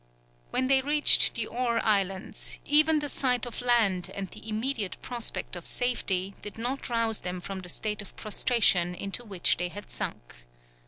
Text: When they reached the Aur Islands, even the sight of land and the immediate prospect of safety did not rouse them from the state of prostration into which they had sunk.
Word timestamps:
When 0.49 0.65
they 0.65 0.81
reached 0.81 1.35
the 1.35 1.45
Aur 1.45 1.79
Islands, 1.85 2.57
even 2.65 2.97
the 2.97 3.07
sight 3.07 3.45
of 3.45 3.61
land 3.61 4.09
and 4.15 4.29
the 4.29 4.49
immediate 4.49 4.99
prospect 5.03 5.55
of 5.55 5.67
safety 5.67 6.33
did 6.41 6.57
not 6.57 6.89
rouse 6.89 7.21
them 7.21 7.39
from 7.39 7.59
the 7.59 7.69
state 7.69 8.01
of 8.01 8.15
prostration 8.15 8.95
into 8.95 9.23
which 9.23 9.57
they 9.57 9.67
had 9.67 9.91
sunk. 9.91 10.37